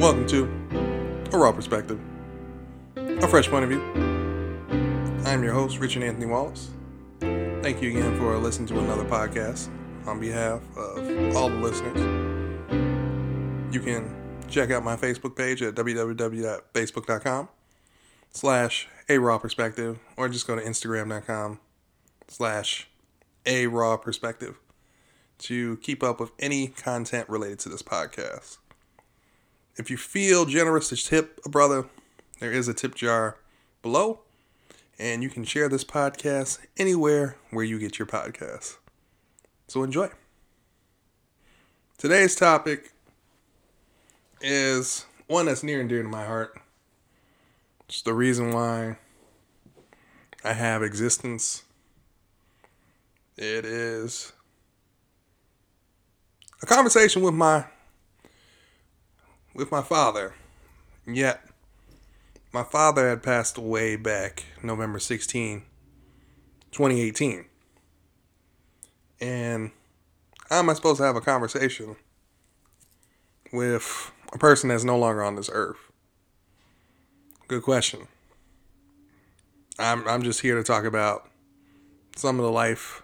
[0.00, 0.44] Welcome to
[1.30, 2.00] A Raw Perspective,
[2.96, 3.82] a fresh point of view.
[5.26, 6.70] I'm your host, Richard Anthony Wallace.
[7.20, 9.68] Thank you again for listening to another podcast
[10.06, 11.98] on behalf of all the listeners.
[13.74, 14.10] You can
[14.48, 17.48] check out my Facebook page at www.facebook.com
[18.30, 21.60] slash A Raw Perspective or just go to Instagram.com
[22.26, 22.88] slash
[23.44, 24.58] A Raw Perspective
[25.40, 28.59] to keep up with any content related to this podcast.
[29.80, 31.86] If you feel generous to tip a brother,
[32.38, 33.38] there is a tip jar
[33.80, 34.20] below,
[34.98, 38.76] and you can share this podcast anywhere where you get your podcasts.
[39.68, 40.10] So enjoy.
[41.96, 42.92] Today's topic
[44.42, 46.60] is one that's near and dear to my heart.
[47.88, 48.98] It's the reason why
[50.44, 51.62] I have existence.
[53.38, 54.34] It is
[56.62, 57.64] a conversation with my
[59.60, 60.34] with my father.
[61.06, 61.44] Yet
[62.52, 65.62] my father had passed away back November 16,
[66.72, 67.44] 2018.
[69.20, 69.70] And
[70.48, 71.96] how am I supposed to have a conversation
[73.52, 75.78] with a person that's no longer on this earth?
[77.46, 78.08] Good question.
[79.78, 81.28] I'm I'm just here to talk about
[82.16, 83.02] some of the life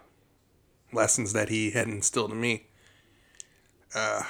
[0.93, 2.67] lessons that he had instilled in me.
[3.95, 4.23] Uh,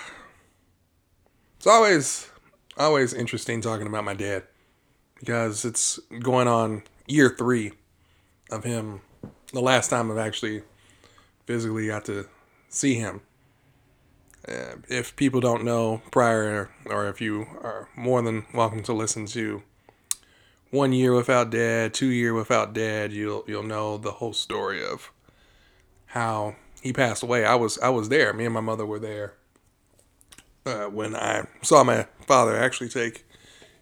[1.67, 2.31] it's always
[2.77, 4.45] always interesting talking about my dad
[5.19, 7.73] because it's going on year three
[8.53, 9.01] of him.
[9.53, 10.63] The last time I've actually
[11.45, 12.29] physically got to
[12.69, 13.21] see him.
[14.47, 19.27] Uh, if people don't know prior, or if you are more than welcome to listen
[19.27, 19.65] to
[20.71, 25.11] one year without dad, two year without dad, you'll you'll know the whole story of
[26.07, 27.45] how he passed away.
[27.45, 28.33] I was I was there.
[28.33, 29.35] Me and my mother were there
[30.67, 33.25] uh, when I saw my father actually take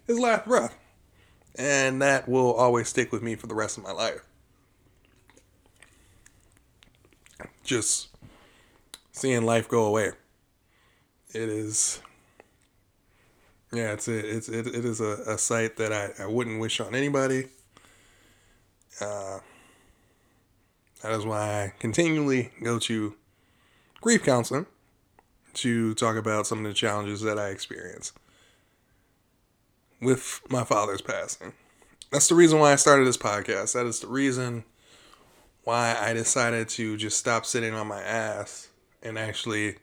[0.07, 0.77] his last breath.
[1.57, 4.25] And that will always stick with me for the rest of my life.
[7.63, 8.09] Just
[9.11, 10.11] seeing life go away.
[11.33, 12.01] It is,
[13.73, 16.79] yeah, it's a, it's it, it is a, a sight that I, I wouldn't wish
[16.79, 17.47] on anybody.
[19.01, 19.39] Uh,
[21.01, 23.15] that is why I continually go to
[24.01, 24.65] grief counseling
[25.55, 28.17] to talk about some of the challenges that I experienced
[30.01, 31.53] with my father's passing.
[32.11, 33.73] That's the reason why I started this podcast.
[33.73, 34.63] That is the reason
[35.63, 38.69] why I decided to just stop sitting on my ass
[39.01, 39.77] and actually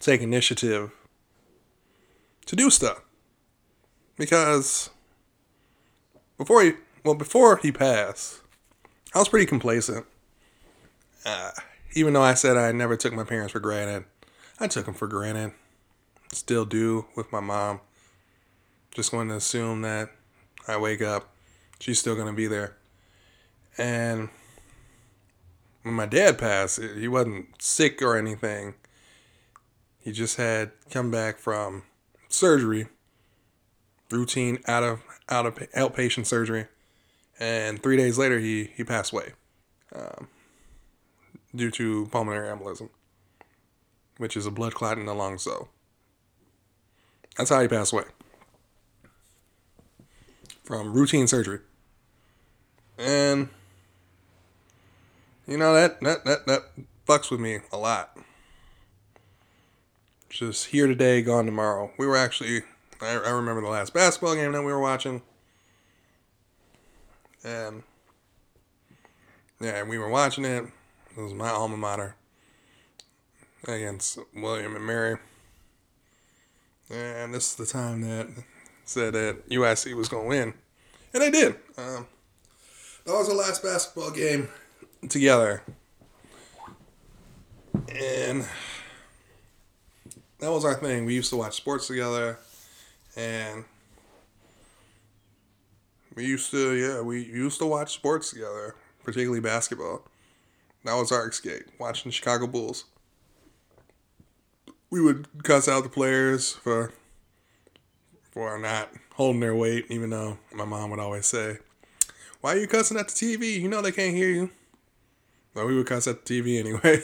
[0.00, 0.90] take initiative
[2.46, 3.00] to do stuff.
[4.16, 4.90] Because
[6.36, 6.72] before he,
[7.04, 8.40] well, before he passed,
[9.14, 10.06] I was pretty complacent.
[11.24, 11.52] Uh,
[11.94, 14.04] even though I said I never took my parents for granted,
[14.62, 15.54] I took them for granted.
[16.30, 17.80] Still do with my mom.
[18.92, 20.10] Just going to assume that
[20.68, 21.34] I wake up,
[21.80, 22.76] she's still going to be there.
[23.76, 24.28] And
[25.82, 28.74] when my dad passed, he wasn't sick or anything.
[29.98, 31.82] He just had come back from
[32.28, 32.86] surgery,
[34.12, 36.68] routine out of out of outpatient surgery,
[37.40, 39.32] and three days later he he passed away
[39.92, 40.28] um,
[41.52, 42.90] due to pulmonary embolism
[44.22, 45.66] which is a blood clot in the lungs, so
[47.36, 48.04] that's how he passed away
[50.62, 51.58] from routine surgery.
[52.96, 53.48] And
[55.44, 56.62] you know that that that that
[57.04, 58.16] fucks with me a lot.
[60.28, 61.90] Just here today, gone tomorrow.
[61.98, 62.62] We were actually
[63.00, 65.20] I, I remember the last basketball game that we were watching.
[67.42, 67.82] And
[69.60, 70.66] yeah, we were watching it.
[71.16, 72.14] It was my alma mater
[73.64, 75.18] against William and Mary.
[76.90, 78.28] And this is the time that
[78.84, 80.54] said that UIC was going to win.
[81.14, 81.54] And they did.
[81.78, 82.06] Um,
[83.04, 84.48] that was our last basketball game
[85.08, 85.62] together.
[87.88, 88.46] And
[90.38, 91.04] that was our thing.
[91.04, 92.38] We used to watch sports together.
[93.16, 93.64] And
[96.14, 98.74] we used to, yeah, we used to watch sports together,
[99.04, 100.02] particularly basketball.
[100.84, 102.84] That was our escape, watching the Chicago Bulls
[104.92, 106.92] we would cuss out the players for
[108.30, 111.58] for not holding their weight, even though my mom would always say,
[112.42, 113.58] Why are you cussing at the TV?
[113.58, 114.50] You know they can't hear you.
[115.54, 117.02] But we would cuss at the TV anyway.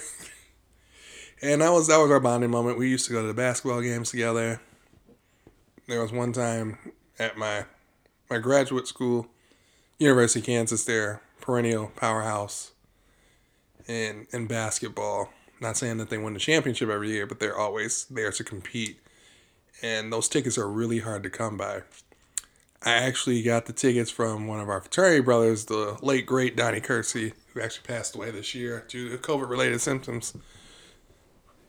[1.43, 2.79] and that was that was our bonding moment.
[2.79, 4.61] We used to go to the basketball games together.
[5.87, 6.79] There was one time
[7.19, 7.65] at my
[8.29, 9.29] my graduate school,
[9.99, 12.73] University of Kansas, there, perennial powerhouse
[13.87, 18.05] in in basketball not saying that they win the championship every year, but they're always
[18.07, 19.01] there to compete.
[19.83, 21.83] and those tickets are really hard to come by.
[22.83, 26.81] I actually got the tickets from one of our fraternity brothers, the late great Donnie
[26.81, 30.37] Kersey, who actually passed away this year due to COVID related symptoms.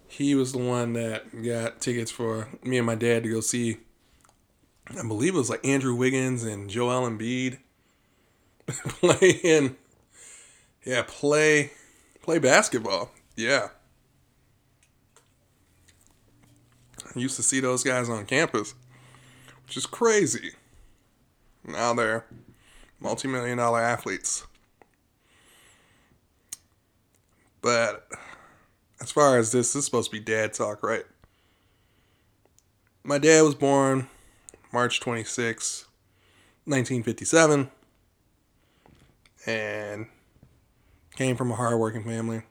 [0.07, 3.77] He was the one that got tickets for me and my dad to go see.
[4.97, 7.59] I believe it was like Andrew Wiggins and Joel Embiid
[8.67, 9.75] playing.
[10.83, 11.71] Yeah, play
[12.21, 13.11] play basketball.
[13.35, 13.69] Yeah.
[17.15, 18.75] Used to see those guys on campus,
[19.65, 20.51] which is crazy.
[21.65, 22.25] Now they're
[22.99, 24.45] multi-million dollar athletes.
[27.61, 28.07] But
[29.01, 31.05] as far as this, this is supposed to be dad talk, right?
[33.03, 34.07] My dad was born
[34.71, 35.85] March 26,
[36.65, 37.71] 1957,
[39.45, 40.05] and
[41.15, 42.43] came from a hardworking family.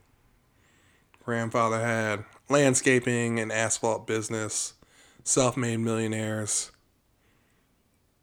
[1.24, 4.74] Grandfather had landscaping and asphalt business,
[5.24, 6.70] self made millionaires.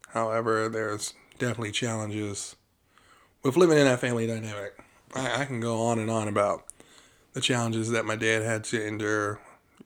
[0.09, 2.55] However, there's definitely challenges
[3.43, 4.73] with living in that family dynamic.
[5.13, 6.63] I, I can go on and on about
[7.33, 9.39] the challenges that my dad had to endure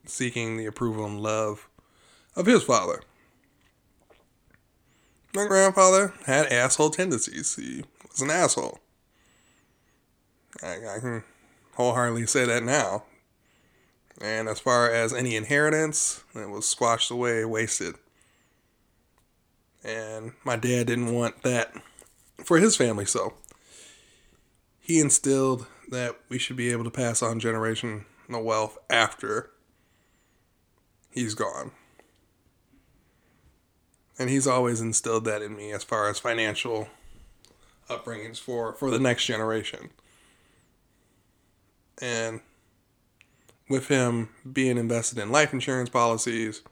[0.06, 1.68] seeking the approval and love
[2.36, 3.02] of his father.
[5.34, 7.56] My grandfather had asshole tendencies.
[7.56, 8.80] He was an asshole.
[10.64, 11.24] I, I can
[11.76, 13.04] wholeheartedly say that now.
[14.21, 17.95] And as far as any inheritance, it was squashed away, wasted.
[19.83, 21.74] And my dad didn't want that
[22.44, 23.33] for his family, so
[24.80, 29.51] he instilled that we should be able to pass on generational wealth after
[31.12, 31.71] he's gone.
[34.18, 36.89] And he's always instilled that in me as far as financial
[37.89, 39.92] upbringings for, for the next generation.
[42.01, 42.42] And
[43.69, 46.63] with him being invested in life insurance policies,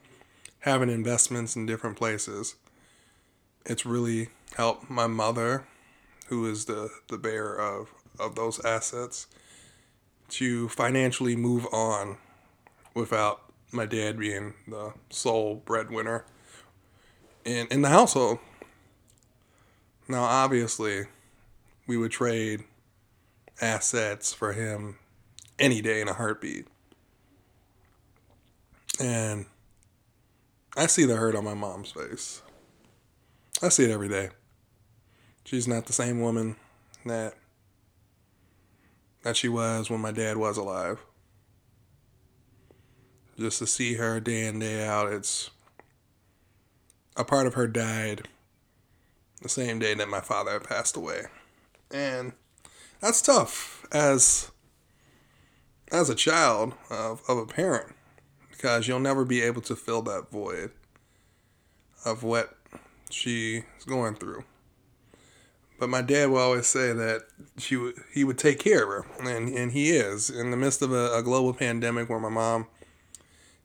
[0.59, 2.55] having investments in different places,
[3.65, 5.65] it's really helped my mother,
[6.27, 9.27] who is the, the bearer of, of those assets,
[10.29, 12.17] to financially move on
[12.93, 16.25] without my dad being the sole breadwinner
[17.45, 18.39] in, in the household.
[20.07, 21.05] Now, obviously,
[21.85, 22.63] we would trade
[23.61, 24.97] assets for him
[25.59, 26.67] any day in a heartbeat.
[28.99, 29.45] And
[30.75, 32.41] I see the hurt on my mom's face.
[33.61, 34.29] I see it every day.
[35.45, 36.55] She's not the same woman
[37.05, 37.35] that
[39.23, 40.99] that she was when my dad was alive.
[43.37, 45.49] Just to see her day in day out, it's
[47.15, 48.27] a part of her died
[49.41, 51.23] the same day that my father passed away.
[51.91, 52.33] And
[52.99, 54.51] that's tough as
[55.91, 57.96] as a child of, of a parent
[58.57, 60.71] because you'll never be able to fill that void
[62.03, 62.57] of what
[63.11, 64.43] she's going through.
[65.79, 67.21] But my dad would always say that
[67.57, 70.31] she would, he would take care of her, and, and he is.
[70.31, 72.65] In the midst of a, a global pandemic where my mom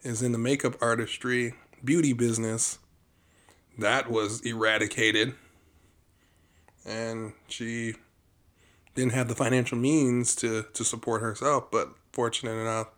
[0.02, 2.78] is in the makeup artistry, beauty business,
[3.78, 5.34] that was eradicated.
[6.84, 7.94] And she
[8.94, 12.88] didn't have the financial means to, to support herself, but fortunate enough,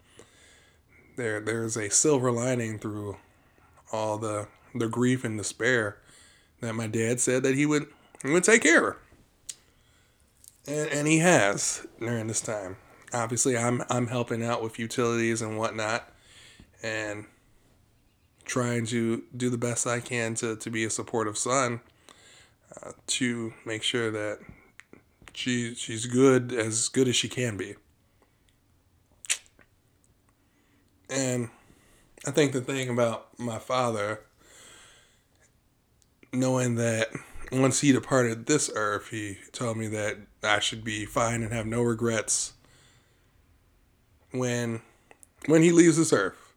[1.16, 3.16] there there's a silver lining through
[3.92, 5.98] all the the grief and despair
[6.60, 7.86] that my dad said that he would
[8.22, 8.96] he would take care of her.
[10.66, 12.76] And and he has during this time.
[13.12, 16.10] Obviously I'm I'm helping out with utilities and whatnot
[16.82, 17.26] and
[18.44, 21.80] trying to do the best I can to, to be a supportive son
[22.82, 24.38] uh, to make sure that
[25.32, 27.74] she she's good as good as she can be.
[31.14, 31.48] And
[32.26, 34.20] I think the thing about my father,
[36.32, 37.10] knowing that
[37.52, 41.66] once he departed this earth, he told me that I should be fine and have
[41.66, 42.54] no regrets
[44.32, 44.82] when
[45.46, 46.52] when he leaves this earth.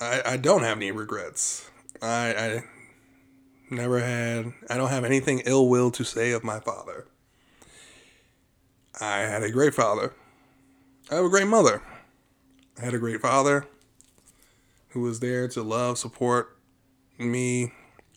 [0.00, 1.70] I, I don't have any regrets.
[2.02, 2.64] I, I
[3.70, 7.06] never had I don't have anything ill will to say of my father.
[9.00, 10.12] I had a great father.
[11.10, 11.82] I have a great mother.
[12.80, 13.66] I had a great father
[14.90, 16.56] who was there to love, support
[17.18, 17.72] me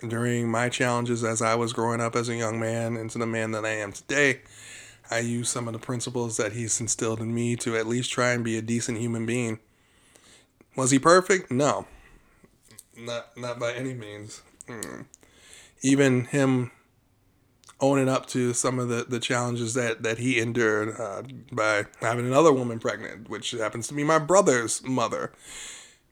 [0.08, 3.52] during my challenges as I was growing up as a young man into the man
[3.52, 4.42] that I am today.
[5.10, 8.32] I used some of the principles that he's instilled in me to at least try
[8.32, 9.60] and be a decent human being.
[10.76, 11.50] Was he perfect?
[11.52, 11.88] No.
[12.96, 14.42] Not not by any means.
[14.68, 15.06] Mm.
[15.82, 16.72] Even him
[17.79, 22.25] owning up to some of the, the challenges that, that he endured uh, by having
[22.25, 25.31] another woman pregnant, which happens to be my brother's mother.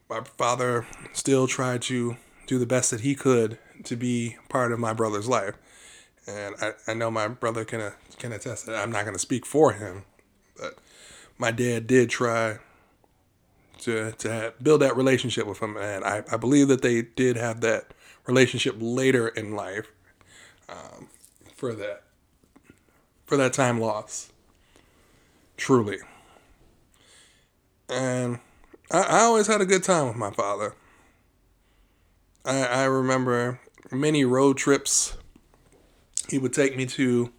[0.10, 4.80] my father still tried to do the best that he could to be part of
[4.80, 5.56] my brother's life.
[6.28, 9.20] And I, I know my brother can, uh, can attest that I'm not going to
[9.20, 10.06] speak for him,
[10.58, 10.78] but
[11.38, 12.60] my dad did try
[13.80, 15.78] to, to build that relationship with him.
[15.78, 17.94] And I, I believe that they did have that
[18.26, 19.92] relationship later in life
[20.70, 21.10] um,
[21.66, 22.04] for that
[23.26, 24.32] for that time loss.
[25.58, 25.98] Truly.
[27.90, 28.40] And
[28.92, 30.76] I, I always had a good time with my father.
[32.44, 33.60] I, I remember
[33.92, 35.18] many road trips.
[36.30, 37.32] He would take me to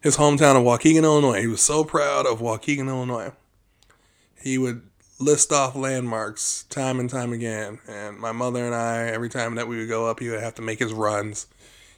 [0.00, 1.40] his hometown of Waukegan, Illinois.
[1.40, 3.32] He was so proud of Waukegan, Illinois.
[4.40, 4.82] He would
[5.18, 7.80] list off landmarks time and time again.
[7.88, 10.54] And my mother and I, every time that we would go up, he would have
[10.56, 11.48] to make his runs.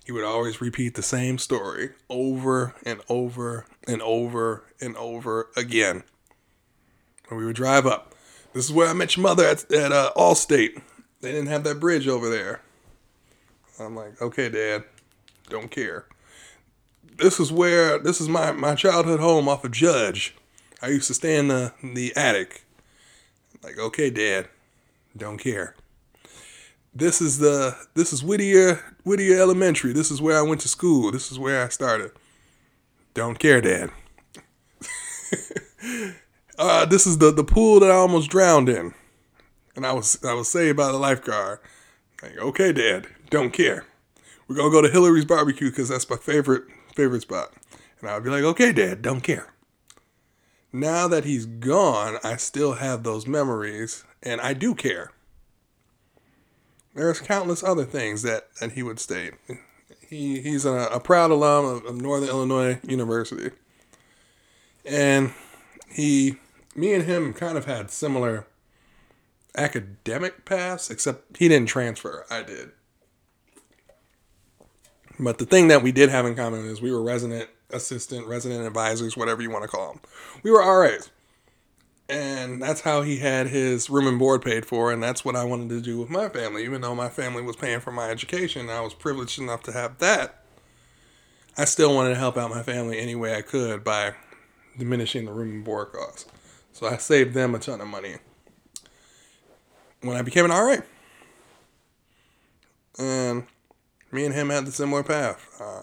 [0.05, 6.05] He would always repeat the same story over and over and over and over again.
[7.29, 8.15] And we would drive up.
[8.53, 10.81] This is where I met your mother at, at uh, Allstate.
[11.23, 12.61] They didn't have that bridge over there.
[13.81, 14.85] I'm like, okay, Dad,
[15.49, 16.05] don't care.
[17.17, 20.35] This is where this is my, my childhood home off of Judge.
[20.83, 22.65] I used to stay in the the attic.
[23.63, 24.49] Like, okay, Dad,
[25.17, 25.75] don't care.
[26.97, 29.93] This is the this is Whittier Whittier Elementary.
[29.93, 31.11] This is where I went to school.
[31.11, 32.13] This is where I started.
[33.15, 33.91] Don't care, Dad.
[36.59, 38.95] uh, this is the the pool that I almost drowned in,
[39.75, 41.59] and I was I was saved by the lifeguard.
[42.23, 43.87] Like, okay, Dad, don't care.
[44.47, 46.63] We're gonna go to Hillary's barbecue because that's my favorite
[46.95, 47.55] favorite spot.
[48.01, 49.53] And I would be like, okay, Dad, don't care.
[50.73, 55.11] Now that he's gone, I still have those memories, and I do care.
[56.95, 59.35] There's countless other things that, that he would state.
[60.09, 63.51] He he's a, a proud alum of, of Northern Illinois University,
[64.85, 65.33] and
[65.89, 66.37] he
[66.77, 68.47] me and him kind of had similar
[69.57, 72.27] academic paths, except he didn't transfer.
[72.31, 72.71] I did.
[75.19, 78.67] But the thing that we did have in common is we were resident assistant, resident
[78.67, 80.01] advisors, whatever you want to call them.
[80.43, 81.11] We were RAs.
[82.09, 84.93] And that's how he had his room and board paid for.
[84.93, 86.65] And that's what I wanted to do with my family.
[86.65, 89.99] Even though my family was paying for my education, I was privileged enough to have
[89.99, 90.45] that.
[91.57, 94.15] I still wanted to help out my family any way I could by
[94.77, 96.27] diminishing the room and board costs.
[96.73, 98.17] So I saved them a ton of money
[100.03, 100.79] when I became an RA.
[102.99, 103.45] And
[104.11, 105.61] me and him had the similar path.
[105.61, 105.83] Uh,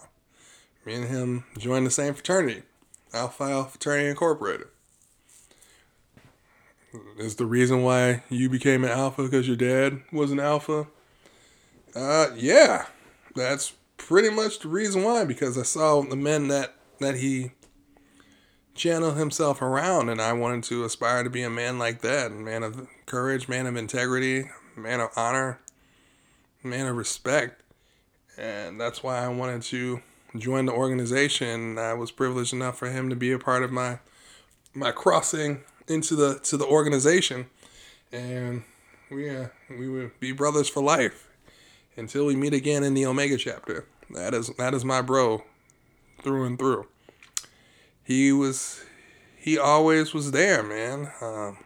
[0.86, 2.64] me and him joined the same fraternity,
[3.14, 4.68] Alpha Fraternity Incorporated.
[7.18, 10.88] Is the reason why you became an alpha because your dad was an alpha?
[11.96, 12.88] Uh, yeah,
[13.36, 15.24] that's pretty much the reason why.
[15.24, 17.52] Because I saw the men that that he
[18.76, 22.36] channeled himself around, and I wanted to aspire to be a man like that, a
[22.36, 25.60] man of courage, man of integrity, man of honor,
[26.64, 27.62] man of respect,
[28.38, 30.02] and that's why I wanted to
[30.38, 31.78] join the organization.
[31.78, 34.00] I was privileged enough for him to be a part of my
[34.74, 37.48] my crossing into the to the organization,
[38.12, 38.64] and
[39.10, 41.30] we uh, we would be brothers for life
[41.96, 43.86] until we meet again in the Omega chapter.
[44.10, 45.44] That is that is my bro,
[46.22, 46.88] through and through.
[48.04, 48.84] He was
[49.38, 51.12] he always was there, man.
[51.22, 51.58] Um,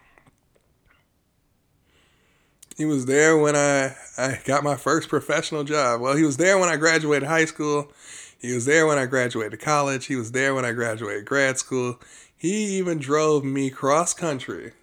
[2.77, 6.01] he was there when I, I got my first professional job.
[6.01, 7.91] Well, he was there when I graduated high school.
[8.39, 10.05] He was there when I graduated college.
[10.05, 11.99] He was there when I graduated grad school.
[12.45, 14.73] He even drove me cross country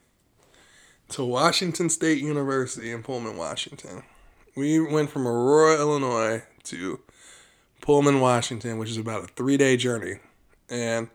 [1.10, 4.02] to Washington State University in Pullman, Washington.
[4.56, 6.98] We went from Aurora, Illinois to
[7.80, 10.16] Pullman, Washington, which is about a three day journey.
[10.68, 11.08] And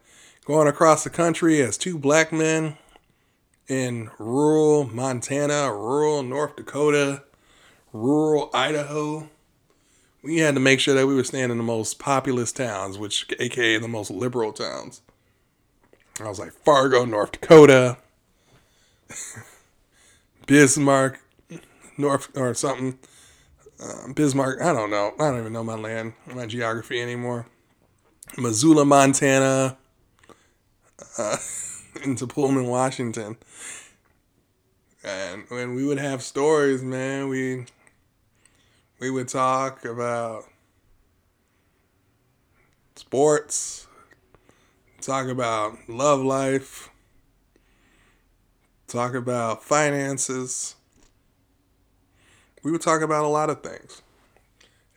[0.45, 2.77] going across the country as two black men
[3.67, 7.23] in rural Montana, rural North Dakota,
[7.91, 9.27] rural Idaho,
[10.23, 13.25] we had to make sure that we were staying in the most populous towns, which
[13.37, 15.01] aka the most liberal towns.
[16.19, 17.97] I was like Fargo, North Dakota,
[20.47, 21.21] Bismarck,
[21.97, 22.97] North or something.
[23.79, 25.13] Uh, Bismarck, I don't know.
[25.19, 27.45] I don't even know my land, my geography anymore.
[28.37, 29.77] Missoula, Montana,
[31.17, 31.37] uh,
[32.03, 33.37] into Pullman, Washington.
[35.03, 37.65] And when we would have stories, man, we
[38.99, 40.45] we would talk about
[42.95, 43.86] sports,
[45.07, 46.89] talk about love life,
[48.87, 50.75] talk about finances.
[52.61, 54.01] We would talk about a lot of things.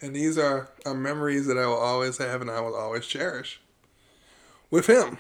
[0.01, 3.61] And these are, are memories that I will always have and I will always cherish
[4.69, 5.19] with him.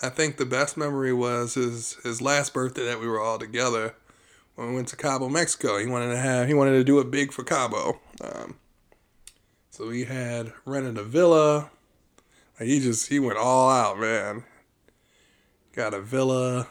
[0.00, 3.94] I think the best memory was his his last birthday that we were all together
[4.54, 5.78] when we went to Cabo, Mexico.
[5.78, 8.00] He wanted to have he wanted to do it big for Cabo.
[8.20, 8.56] Um,
[9.70, 11.70] so we had rented a villa.
[12.58, 14.44] He just he went all out, man.
[15.72, 16.68] Got a villa,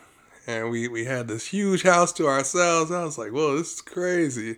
[0.47, 2.91] and we we had this huge house to ourselves.
[2.91, 4.57] I was like, whoa, this is crazy,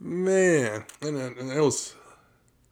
[0.00, 0.84] man.
[1.00, 1.94] And, and it was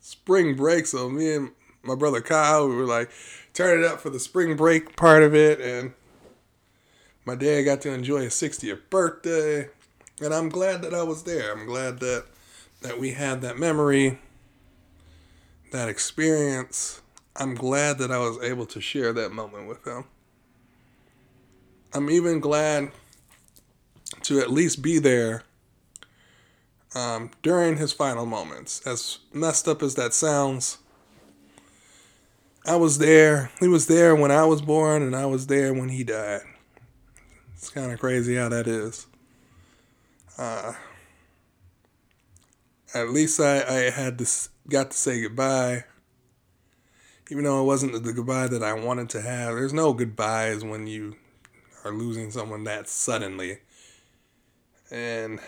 [0.00, 1.50] spring break, so me and
[1.82, 3.10] my brother Kyle, we were like,
[3.54, 5.92] turn it up for the spring break part of it, and
[7.24, 9.68] my dad got to enjoy his 60th birthday,
[10.20, 11.52] and I'm glad that I was there.
[11.52, 12.24] I'm glad that
[12.82, 14.18] that we had that memory,
[15.70, 17.02] that experience.
[17.36, 20.04] I'm glad that I was able to share that moment with him.
[21.92, 22.90] I'm even glad
[24.22, 25.44] to at least be there
[26.94, 28.86] um, during his final moments.
[28.86, 30.78] As messed up as that sounds,
[32.66, 33.50] I was there.
[33.60, 36.42] He was there when I was born, and I was there when he died.
[37.54, 39.06] It's kind of crazy how that is.
[40.36, 40.72] Uh,
[42.94, 44.26] at least I, I had to
[44.68, 45.84] got to say goodbye,
[47.30, 49.54] even though it wasn't the goodbye that I wanted to have.
[49.54, 51.16] There's no goodbyes when you
[51.84, 53.58] are losing someone that suddenly,
[54.90, 55.38] and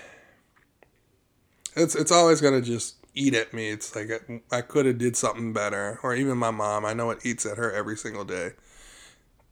[1.75, 3.71] it's it's always gonna just eat at me.
[3.71, 4.11] It's like
[4.51, 6.87] I, could have did something better, or even my mom.
[6.87, 8.53] I know it eats at her every single day.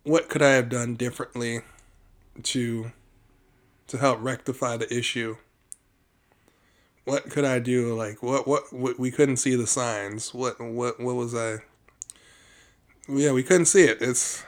[0.05, 1.61] What could I have done differently
[2.45, 2.93] to
[3.89, 5.37] to help rectify the issue?
[7.05, 7.95] What could I do?
[7.95, 10.33] Like what what, what we couldn't see the signs.
[10.33, 11.59] What what what was I?
[13.13, 14.01] Yeah, we couldn't see it.
[14.01, 14.45] It's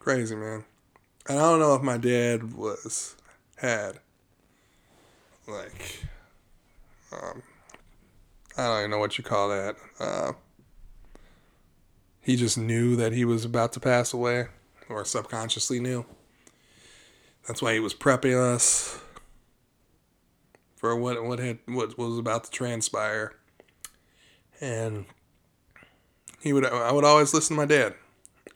[0.00, 0.64] crazy, man.
[1.28, 3.14] And I don't know if my dad was
[3.56, 4.00] had
[5.46, 6.02] like
[7.12, 7.42] um,
[8.56, 9.76] I don't even know what you call that.
[10.00, 10.32] Uh,
[12.20, 14.48] he just knew that he was about to pass away,
[14.88, 16.04] or subconsciously knew.
[17.46, 19.00] That's why he was prepping us
[20.74, 23.34] for what what had what was about to transpire.
[24.60, 25.06] And
[26.40, 27.94] he would I would always listen to my dad.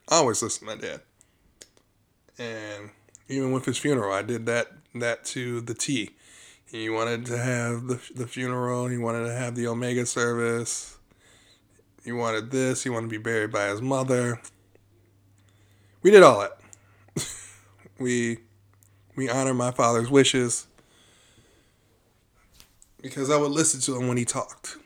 [0.08, 1.00] Always listen to my dad.
[2.38, 2.90] And
[3.28, 6.10] even with his funeral, I did that that to the T.
[6.70, 8.86] He wanted to have the, the funeral.
[8.88, 10.96] He wanted to have the Omega service.
[12.02, 12.82] He wanted this.
[12.82, 14.40] He wanted to be buried by his mother.
[16.02, 16.58] We did all that.
[17.98, 18.38] we
[19.14, 20.66] we honor my father's wishes
[23.02, 24.76] because I would listen to him when he talked.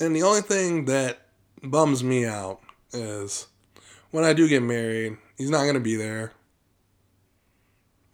[0.00, 1.26] And the only thing that
[1.62, 2.60] bums me out
[2.92, 3.46] is
[4.10, 6.32] when I do get married, he's not going to be there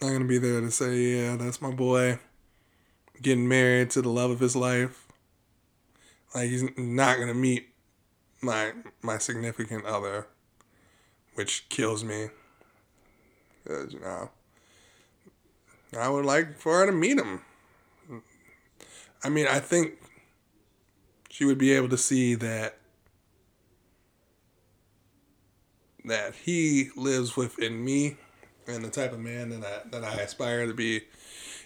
[0.04, 2.18] not gonna be there to say, yeah, that's my boy
[3.22, 5.06] getting married to the love of his life.
[6.34, 7.68] Like he's not gonna meet
[8.42, 10.26] my my significant other,
[11.34, 12.28] which kills me.
[13.66, 14.28] Cause you know,
[15.98, 17.40] I would like for her to meet him.
[19.22, 19.94] I mean, I think
[21.34, 22.78] she would be able to see that
[26.04, 28.16] that he lives within me
[28.68, 31.00] and the type of man that I that I aspire to be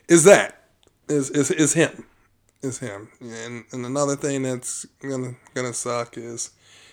[0.08, 0.64] is that
[1.06, 2.06] is is is him
[2.62, 3.10] is him.
[3.20, 6.52] And and another thing that's gonna gonna suck is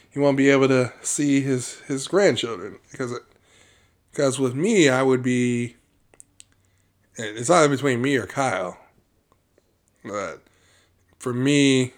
[0.10, 3.22] he won't be able to see his his grandchildren because it,
[4.12, 5.78] because with me I would be
[7.16, 8.78] it's either between me or Kyle.
[10.04, 10.44] But
[11.20, 11.94] for me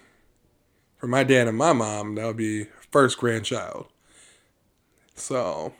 [0.98, 3.86] for my dad and my mom that would be first grandchild
[5.14, 5.72] so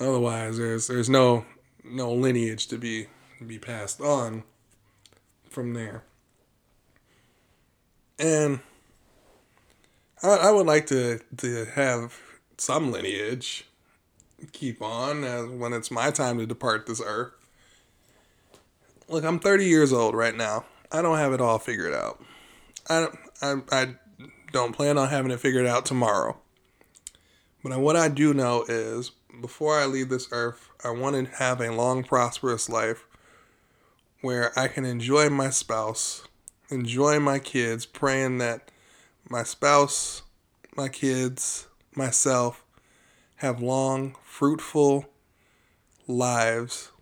[0.00, 1.44] Otherwise, there's there's no
[1.84, 3.06] no lineage to be
[3.44, 4.42] be passed on
[5.48, 6.02] from there.
[8.18, 8.60] And
[10.22, 12.18] I, I would like to to have
[12.58, 13.66] some lineage
[14.52, 17.32] keep on as when it's my time to depart this earth.
[19.08, 20.64] Look, I'm 30 years old right now.
[20.90, 22.22] I don't have it all figured out.
[22.88, 23.08] I
[23.40, 23.94] I I
[24.52, 26.38] don't plan on having it figured out tomorrow.
[27.62, 31.60] But what I do know is before I leave this earth, I want to have
[31.60, 33.06] a long, prosperous life
[34.20, 36.26] where I can enjoy my spouse,
[36.70, 38.70] enjoy my kids, praying that
[39.28, 40.22] my spouse,
[40.76, 42.64] my kids, myself
[43.36, 45.06] have long, fruitful
[46.06, 46.92] lives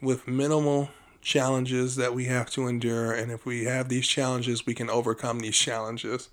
[0.00, 0.90] with minimal
[1.24, 3.12] challenges that we have to endure.
[3.12, 6.28] And if we have these challenges, we can overcome these challenges.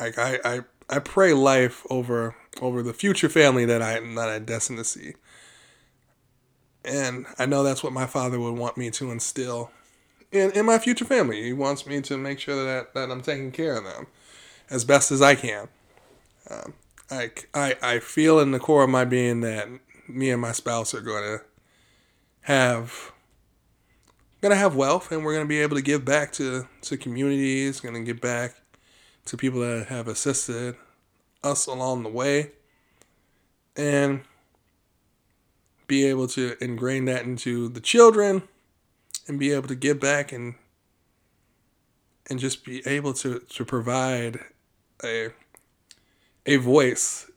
[0.00, 4.38] I, I, I, I pray life over over the future family that I that I
[4.38, 5.12] destined to see.
[6.84, 9.70] And I know that's what my father would want me to instill
[10.32, 11.42] in, in my future family.
[11.42, 14.06] He wants me to make sure that, that I'm taking care of them
[14.70, 15.68] as best as I can.
[16.48, 16.74] Um,
[17.10, 19.68] I, I, I feel in the core of my being that
[20.06, 21.44] me and my spouse are going to
[22.42, 23.12] have
[24.40, 26.96] going to have wealth and we're going to be able to give back to, to
[26.96, 28.54] communities, going to give back
[29.26, 30.76] to people that have assisted
[31.42, 32.52] us along the way
[33.76, 34.22] and
[35.86, 38.42] be able to ingrain that into the children
[39.26, 40.54] and be able to give back and
[42.30, 44.38] and just be able to, to provide
[45.02, 45.30] a
[46.44, 47.30] a voice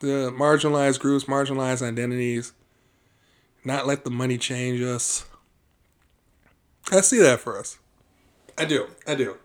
[0.00, 2.52] the marginalized groups, marginalized identities,
[3.64, 5.24] not let the money change us.
[6.94, 7.78] I see that for us.
[8.56, 8.86] I do.
[9.06, 9.36] I do.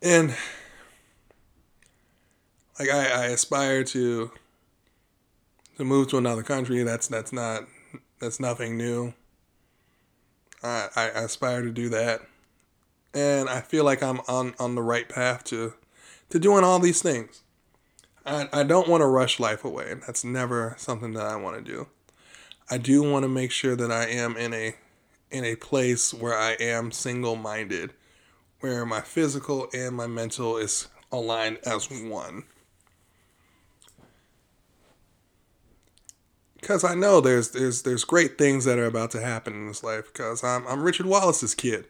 [0.00, 0.34] And
[2.78, 4.30] like I, I aspire to
[5.76, 6.82] to move to another country.
[6.82, 7.64] That's that's not
[8.18, 9.12] that's nothing new.
[10.62, 12.22] I, I aspire to do that.
[13.12, 15.74] And I feel like I'm on, on the right path to
[16.30, 17.42] to doing all these things.
[18.24, 19.94] I, I don't want to rush life away.
[20.06, 21.88] That's never something that I want to do.
[22.68, 24.74] I do want to make sure that I am in a
[25.30, 27.92] in a place where I am single minded,
[28.60, 32.44] where my physical and my mental is aligned as one.
[36.60, 39.84] Because I know there's there's there's great things that are about to happen in this
[39.84, 40.12] life.
[40.12, 41.86] Because I'm I'm Richard Wallace's kid,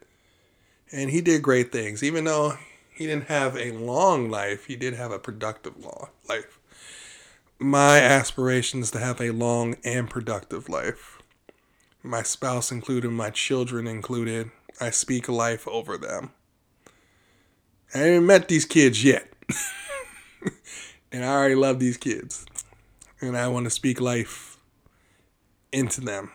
[0.92, 2.03] and he did great things.
[2.03, 2.59] Even though
[2.92, 6.59] he didn't have a long life, he did have a productive long life.
[7.59, 11.15] My aspiration is to have a long and productive life.
[12.06, 14.52] My spouse included, my children included.
[14.80, 16.30] I speak life over them.
[17.92, 19.28] I haven't met these kids yet.
[21.10, 22.46] and I already love these kids.
[23.20, 24.56] And I want to speak life
[25.72, 26.30] into them.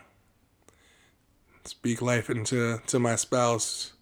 [1.64, 3.94] Speak life into to my spouse,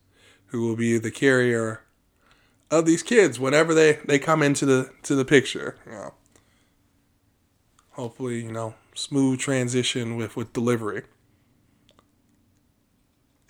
[0.47, 1.83] who will be the carrier
[2.69, 5.77] of these kids whenever they, they come into the to the picture.
[5.87, 6.15] You know.
[7.91, 11.03] Hopefully, you know, smooth transition with, with delivery.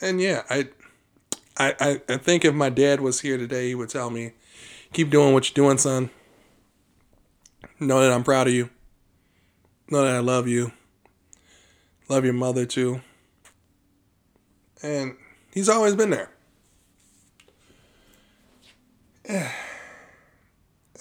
[0.01, 0.69] And yeah, I,
[1.59, 4.33] I I think if my dad was here today, he would tell me,
[4.93, 6.11] keep doing what you're doing, son.
[7.79, 8.71] Know that I'm proud of you.
[9.91, 10.73] Know that I love you.
[12.09, 13.01] Love your mother too.
[14.83, 15.17] And
[15.53, 16.31] he's always been there.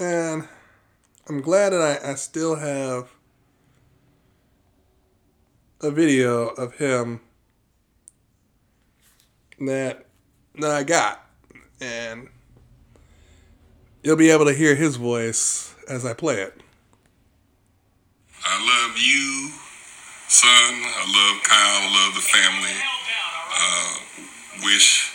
[0.01, 0.47] And
[1.27, 3.09] I'm glad that I, I still have
[5.81, 7.19] a video of him
[9.67, 10.05] that
[10.59, 11.25] that I got.
[11.81, 12.27] And
[14.03, 16.61] you'll be able to hear his voice as I play it.
[18.45, 19.51] I love you,
[20.27, 20.49] son.
[20.49, 21.81] I love Kyle.
[21.81, 22.75] I love the family.
[23.55, 23.99] Uh,
[24.65, 25.11] wish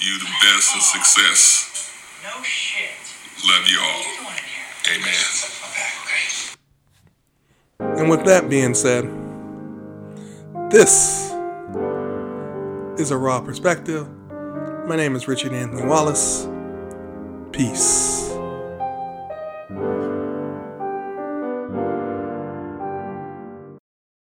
[0.00, 1.90] you the best and success.
[2.22, 2.90] No shit.
[3.46, 4.04] Love you all.
[4.94, 5.58] Amen.
[7.98, 9.08] And with that being said,
[10.70, 11.27] this
[12.98, 14.08] is a raw perspective.
[14.88, 16.48] My name is Richard Anthony Wallace.
[17.52, 18.27] Peace.